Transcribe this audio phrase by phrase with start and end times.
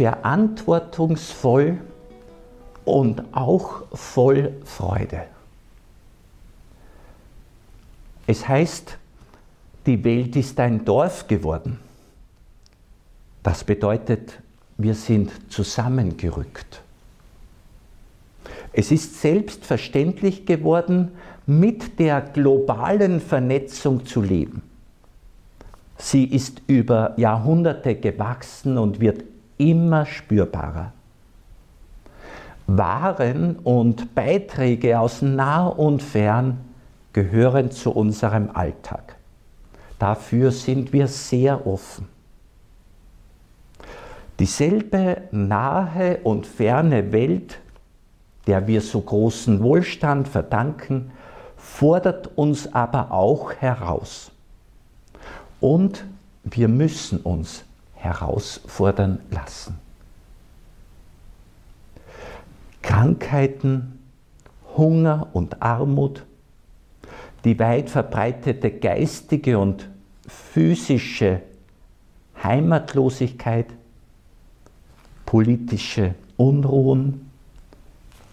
[0.00, 1.76] verantwortungsvoll
[2.86, 5.24] und auch voll Freude.
[8.26, 8.96] Es heißt,
[9.84, 11.78] die Welt ist ein Dorf geworden.
[13.42, 14.40] Das bedeutet,
[14.78, 16.80] wir sind zusammengerückt.
[18.72, 21.10] Es ist selbstverständlich geworden,
[21.44, 24.62] mit der globalen Vernetzung zu leben.
[25.98, 29.24] Sie ist über Jahrhunderte gewachsen und wird
[29.60, 30.92] immer spürbarer.
[32.66, 36.58] Waren und Beiträge aus nah und fern
[37.12, 39.16] gehören zu unserem Alltag.
[39.98, 42.08] Dafür sind wir sehr offen.
[44.38, 47.58] Dieselbe nahe und ferne Welt,
[48.46, 51.10] der wir so großen Wohlstand verdanken,
[51.58, 54.32] fordert uns aber auch heraus.
[55.60, 56.06] Und
[56.44, 57.64] wir müssen uns
[58.00, 59.78] herausfordern lassen.
[62.82, 63.98] Krankheiten,
[64.76, 66.24] Hunger und Armut,
[67.44, 69.88] die weit verbreitete geistige und
[70.26, 71.42] physische
[72.42, 73.66] Heimatlosigkeit,
[75.26, 77.30] politische Unruhen,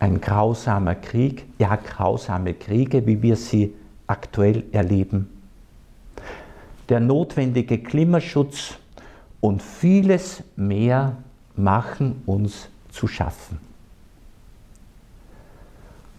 [0.00, 3.72] ein grausamer Krieg, ja grausame Kriege, wie wir sie
[4.08, 5.30] aktuell erleben,
[6.88, 8.78] der notwendige Klimaschutz
[9.42, 11.16] und vieles mehr
[11.56, 13.58] machen uns zu schaffen.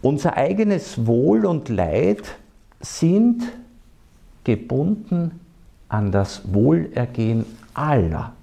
[0.02, 2.36] Unser eigenes Wohl und Leid
[2.82, 3.44] sind
[4.44, 5.40] gebunden
[5.88, 8.34] an das Wohlergehen aller.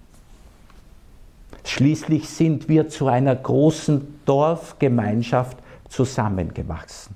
[1.63, 5.59] Schließlich sind wir zu einer großen Dorfgemeinschaft
[5.91, 7.15] zusammengewachsen.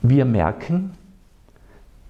[0.00, 0.92] Wir merken,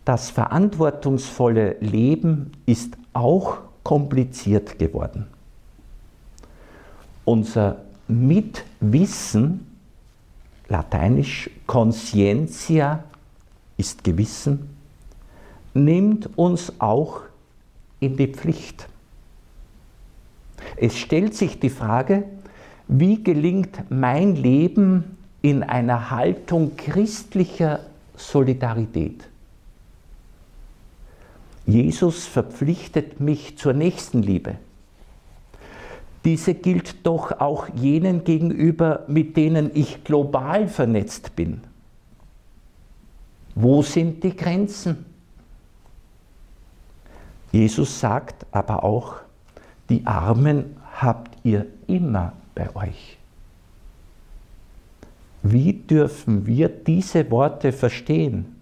[0.05, 5.27] das verantwortungsvolle Leben ist auch kompliziert geworden.
[7.25, 9.67] Unser Mitwissen
[10.69, 13.05] lateinisch conscientia
[13.77, 14.71] ist Gewissen,
[15.75, 17.23] nimmt uns auch
[17.99, 18.89] in die Pflicht.
[20.77, 22.25] Es stellt sich die Frage,
[22.89, 27.81] wie gelingt mein Leben in einer Haltung christlicher
[28.17, 29.30] Solidarität?
[31.71, 34.57] Jesus verpflichtet mich zur Nächstenliebe.
[36.25, 41.61] Diese gilt doch auch jenen gegenüber, mit denen ich global vernetzt bin.
[43.55, 45.07] Wo sind die Grenzen?
[47.53, 49.17] Jesus sagt aber auch,
[49.89, 53.17] die Armen habt ihr immer bei euch.
[55.43, 58.60] Wie dürfen wir diese Worte verstehen?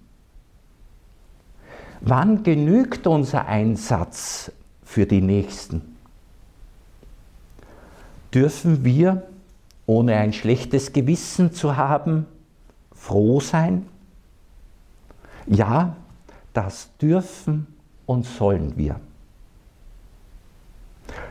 [2.00, 4.52] Wann genügt unser Einsatz
[4.84, 5.98] für die Nächsten?
[8.34, 9.22] dürfen wir,
[9.86, 12.26] ohne ein schlechtes Gewissen zu haben,
[12.92, 13.86] froh sein?
[15.46, 15.96] Ja,
[16.52, 17.66] das dürfen
[18.06, 19.00] und sollen wir.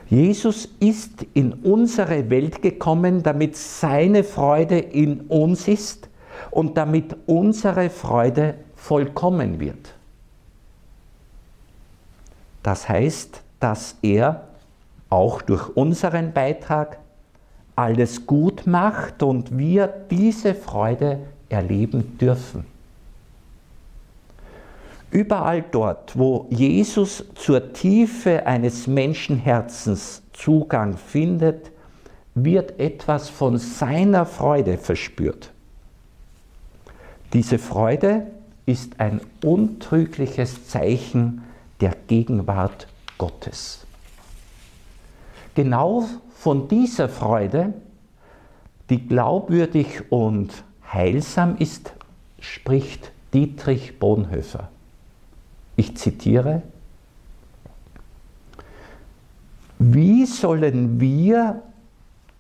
[0.09, 6.09] Jesus ist in unsere Welt gekommen, damit seine Freude in uns ist
[6.49, 9.93] und damit unsere Freude vollkommen wird.
[12.63, 14.47] Das heißt, dass er
[15.09, 16.99] auch durch unseren Beitrag
[17.75, 21.19] alles gut macht und wir diese Freude
[21.49, 22.65] erleben dürfen.
[25.11, 31.71] Überall dort, wo Jesus zur Tiefe eines Menschenherzens Zugang findet,
[32.35, 35.51] wird etwas von seiner Freude verspürt.
[37.33, 38.27] Diese Freude
[38.65, 41.43] ist ein untrügliches Zeichen
[41.79, 43.87] der Gegenwart Gottes
[45.57, 47.73] genau von dieser Freude,
[48.91, 51.93] die glaubwürdig und heilsam ist,
[52.39, 54.69] spricht Dietrich Bonhoeffer.
[55.75, 56.61] Ich zitiere,
[59.79, 61.63] wie sollen wir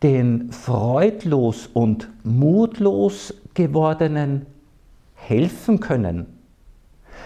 [0.03, 4.45] den freudlos und mutlos gewordenen
[5.15, 6.36] helfen können,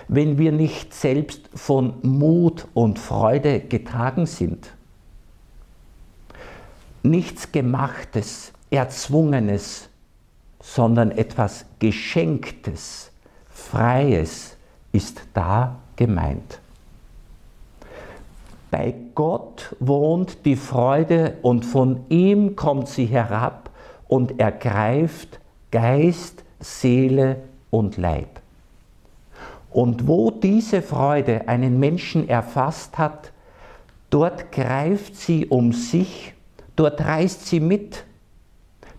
[0.07, 4.71] wenn wir nicht selbst von Mut und Freude getragen sind?
[7.03, 9.89] nichts Gemachtes, Erzwungenes,
[10.62, 13.12] sondern etwas Geschenktes,
[13.50, 14.57] Freies
[14.92, 16.59] ist da gemeint.
[18.69, 23.69] Bei Gott wohnt die Freude und von ihm kommt sie herab
[24.07, 25.39] und ergreift
[25.71, 27.38] Geist, Seele
[27.69, 28.40] und Leib.
[29.71, 33.31] Und wo diese Freude einen Menschen erfasst hat,
[34.12, 36.33] Dort greift sie um sich,
[36.75, 38.03] dort reißt sie mit,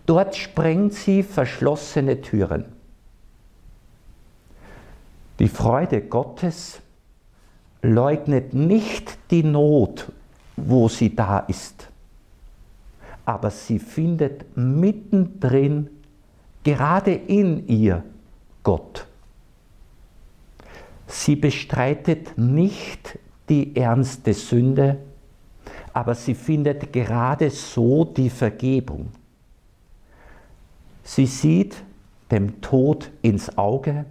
[0.07, 2.65] dort sprengt sie verschlossene Türen.
[5.37, 6.79] Die Freude Gottes
[7.83, 10.11] leugnet nicht die Not,
[10.57, 11.89] wo sie da ist,
[13.23, 15.91] aber sie findet mittendrin,
[16.63, 18.03] gerade in ihr,
[18.63, 19.05] Gott.
[21.13, 24.97] Sie bestreitet nicht die ernste Sünde,
[25.93, 29.09] aber sie findet gerade so die Vergebung.
[31.03, 31.75] Sie sieht
[32.31, 34.05] dem Tod ins Auge,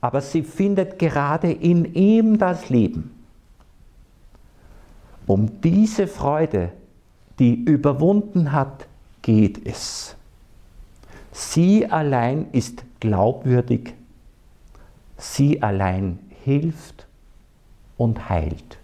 [0.00, 3.10] aber sie findet gerade in ihm das Leben.
[5.26, 6.70] Um diese Freude,
[7.40, 8.86] die überwunden hat,
[9.20, 10.14] geht es.
[11.32, 13.94] Sie allein ist glaubwürdig,
[15.18, 17.06] sie allein hilft
[17.96, 18.78] und heilt.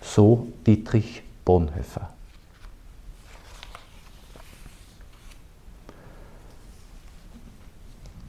[0.00, 2.10] So Dietrich Bonhoeffer.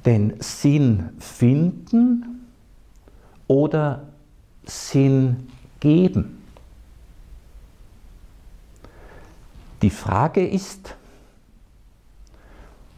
[0.06, 2.48] Den Sinn finden
[3.48, 4.04] oder
[4.66, 5.48] Sinn
[5.80, 6.42] geben.
[9.82, 10.96] Die Frage ist,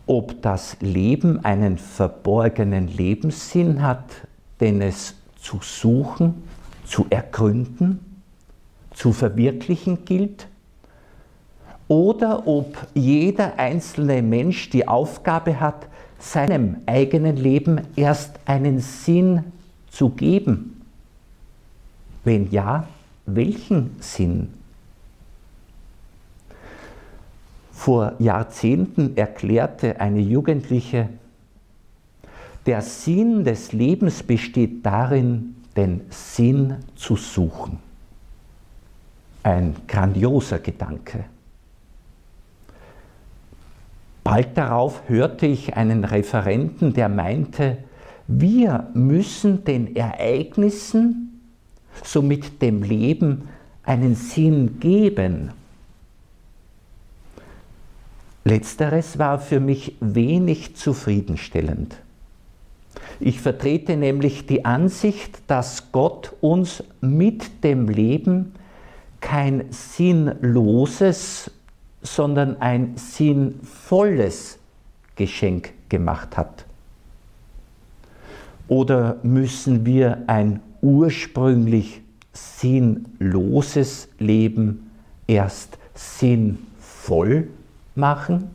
[0.08, 4.06] ob das Leben einen verborgenen Lebenssinn hat,
[4.60, 6.44] den es zu suchen,
[6.86, 8.00] zu ergründen,
[8.94, 10.48] zu verwirklichen gilt,
[11.90, 15.88] oder ob jeder einzelne Mensch die Aufgabe hat,
[16.20, 19.44] seinem eigenen Leben erst einen Sinn
[19.90, 20.82] zu geben.
[22.24, 22.88] Wenn ja,
[23.26, 24.57] welchen Sinn?
[27.78, 31.10] Vor Jahrzehnten erklärte eine Jugendliche,
[32.66, 37.78] der Sinn des Lebens besteht darin, den Sinn zu suchen.
[39.44, 41.26] Ein grandioser Gedanke.
[44.24, 47.78] Bald darauf hörte ich einen Referenten, der meinte,
[48.28, 51.42] wir müssen den Ereignissen,
[52.04, 53.48] somit dem Leben,
[53.84, 55.52] einen Sinn geben.
[58.48, 61.98] Letzteres war für mich wenig zufriedenstellend.
[63.20, 68.54] Ich vertrete nämlich die Ansicht, dass Gott uns mit dem Leben
[69.20, 71.52] kein sinnloses,
[72.02, 74.60] sondern ein sinnvolles
[75.18, 76.64] Geschenk gemacht hat.
[78.70, 82.00] Oder müssen wir ein ursprünglich
[82.32, 84.90] sinnloses Leben
[85.28, 87.50] erst sinnvoll
[87.98, 88.52] machen?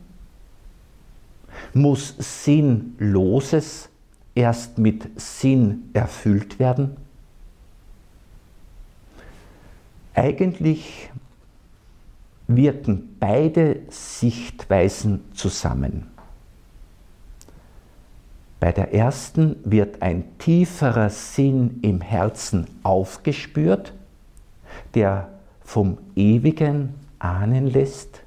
[1.73, 3.89] Muss Sinnloses
[4.35, 6.97] erst mit Sinn erfüllt werden?
[10.13, 11.09] Eigentlich
[12.47, 16.07] wirken beide Sichtweisen zusammen.
[18.59, 23.93] Bei der ersten wird ein tieferer Sinn im Herzen aufgespürt,
[24.93, 25.29] der
[25.61, 28.22] vom Ewigen ahnen lässt.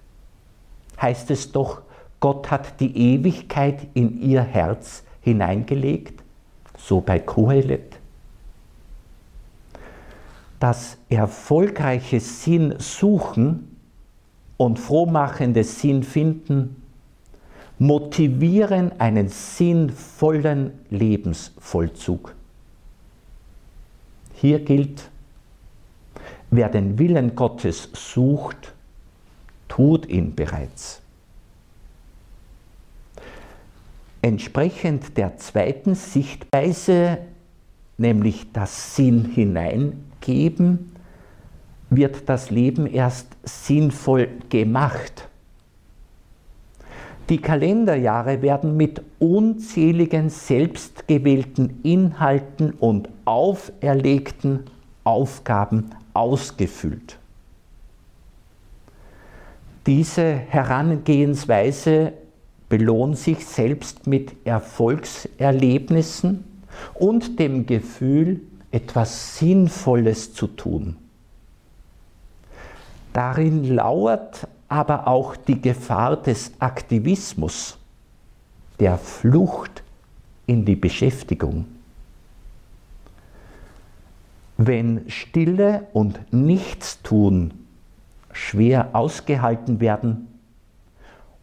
[1.00, 1.82] Heißt es doch,
[2.20, 6.22] Gott hat die Ewigkeit in ihr Herz hineingelegt,
[6.78, 7.98] so bei Kohelet.
[10.58, 13.76] Das erfolgreiche Sinn suchen
[14.56, 16.82] und frohmachende Sinn finden
[17.78, 22.34] motivieren einen sinnvollen Lebensvollzug.
[24.34, 25.10] Hier gilt,
[26.50, 28.72] wer den Willen Gottes sucht,
[29.76, 31.02] tut ihn bereits.
[34.22, 37.18] Entsprechend der zweiten Sichtweise,
[37.98, 40.92] nämlich das Sinn hineingeben,
[41.90, 45.28] wird das Leben erst sinnvoll gemacht.
[47.28, 54.64] Die Kalenderjahre werden mit unzähligen selbstgewählten Inhalten und auferlegten
[55.04, 57.18] Aufgaben ausgefüllt.
[59.86, 62.12] Diese Herangehensweise
[62.68, 66.42] belohnt sich selbst mit Erfolgserlebnissen
[66.94, 68.40] und dem Gefühl,
[68.72, 70.96] etwas Sinnvolles zu tun.
[73.12, 77.78] Darin lauert aber auch die Gefahr des Aktivismus,
[78.80, 79.84] der Flucht
[80.46, 81.66] in die Beschäftigung.
[84.58, 87.65] Wenn Stille und Nichtstun
[88.36, 90.28] schwer ausgehalten werden,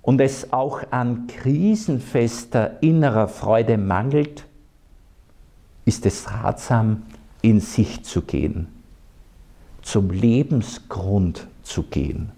[0.02, 4.46] und es auch an krisenfester innerer Freude mangelt,
[5.86, 7.04] ist es ratsam,
[7.42, 8.68] in sich zu gehen.
[9.84, 12.32] zum Lebensgrund zu gehen.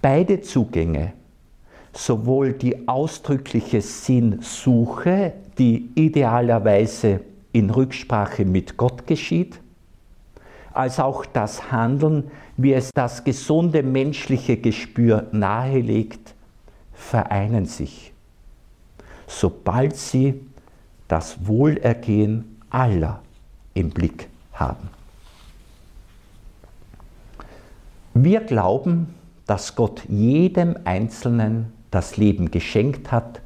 [0.00, 1.12] Beide Zugänge,
[1.92, 7.20] sowohl die ausdrückliche Sinnsuche, die idealerweise
[7.52, 9.60] in Rücksprache mit Gott geschieht,
[10.72, 16.34] als auch das Handeln, wie es das gesunde menschliche Gespür nahelegt,
[16.92, 18.12] vereinen sich,
[19.26, 20.40] sobald sie
[21.08, 23.20] das Wohlergehen aller
[23.74, 24.88] im Blick haben.
[28.14, 29.14] Wir glauben,
[29.46, 33.40] dass Gott jedem Einzelnen das Leben geschenkt hat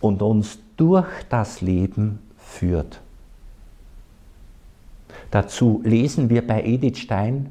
[0.00, 3.00] und uns durch das Leben führt.
[5.30, 7.50] Dazu lesen wir bei Edith Stein,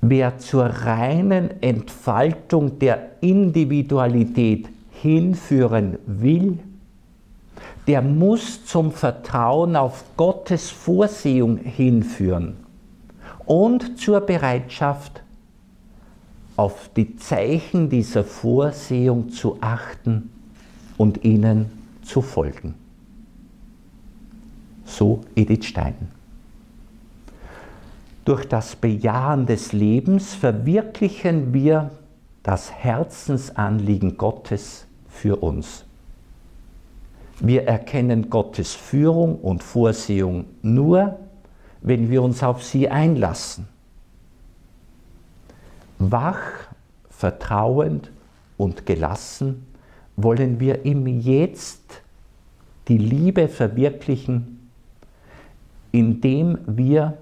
[0.00, 6.58] wer zur reinen Entfaltung der Individualität hinführen will,
[7.86, 12.56] der muss zum Vertrauen auf Gottes Vorsehung hinführen
[13.46, 15.22] und zur Bereitschaft,
[16.56, 20.30] auf die Zeichen dieser Vorsehung zu achten
[20.96, 21.70] und ihnen
[22.02, 22.74] zu folgen.
[24.88, 26.10] So Edith Stein.
[28.24, 31.90] Durch das Bejahen des Lebens verwirklichen wir
[32.42, 35.84] das Herzensanliegen Gottes für uns.
[37.40, 41.18] Wir erkennen Gottes Führung und Vorsehung nur,
[41.82, 43.68] wenn wir uns auf sie einlassen.
[45.98, 46.40] Wach,
[47.10, 48.10] vertrauend
[48.56, 49.66] und gelassen
[50.16, 52.02] wollen wir im Jetzt
[52.88, 54.57] die Liebe verwirklichen,
[55.98, 57.18] indem wir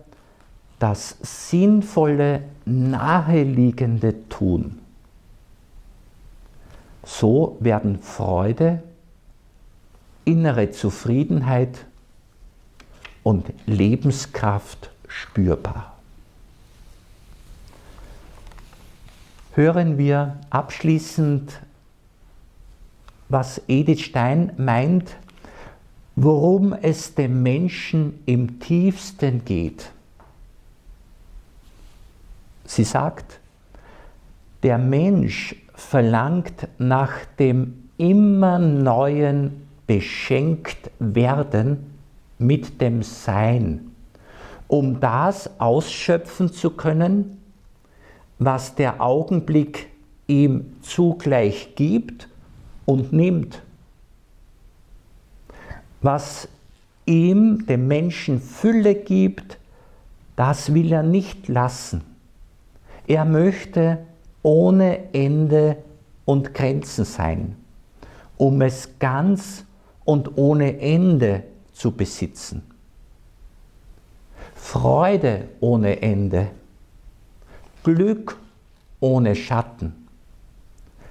[0.79, 4.79] das Sinnvolle, Naheliegende tun.
[7.03, 8.83] So werden Freude,
[10.27, 11.87] innere Zufriedenheit
[13.23, 15.97] und Lebenskraft spürbar.
[19.55, 21.63] Hören wir abschließend,
[23.31, 25.17] was Edith Stein meint,
[26.17, 29.93] worum es dem Menschen im tiefsten geht.
[32.65, 33.39] Sie sagt,
[34.63, 41.93] der Mensch verlangt nach dem immer neuen beschenkt werden
[42.39, 43.93] mit dem Sein,
[44.69, 47.43] um das ausschöpfen zu können,
[48.39, 49.91] was der Augenblick
[50.27, 52.29] ihm zugleich gibt
[52.85, 53.63] und nimmt.
[56.07, 56.47] Was
[57.05, 59.59] ihm, dem Menschen, Fülle gibt,
[60.37, 62.03] das will er nicht lassen.
[63.09, 63.99] Er möchte
[64.45, 65.79] ohne Ende
[66.25, 67.57] und Grenzen sein,
[68.37, 69.65] um es ganz
[70.05, 72.63] und ohne Ende zu besitzen.
[74.55, 76.51] Freude ohne Ende,
[77.83, 78.39] Glück
[79.01, 80.07] ohne Schatten,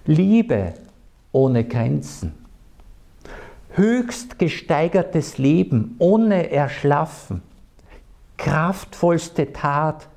[0.06, 0.74] Liebe
[1.34, 2.45] ohne Grenzen,
[3.77, 7.41] höchst gesteigertes Leben ohne Erschlaffen,
[8.38, 10.08] kraftvollste Tat,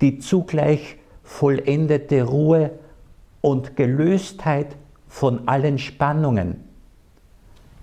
[0.00, 2.70] die zugleich vollendete Ruhe
[3.40, 4.76] und Gelöstheit
[5.08, 6.68] von allen Spannungen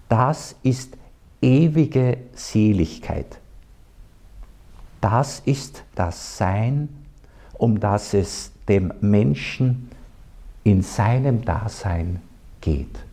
[0.10, 0.98] das ist
[1.42, 3.40] ewige Seligkeit.
[5.02, 6.90] Das ist das Sein,
[7.54, 9.90] um das es dem Menschen
[10.64, 12.22] in seinem Dasein
[12.62, 13.05] geht.